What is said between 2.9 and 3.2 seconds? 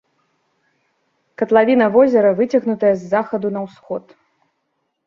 з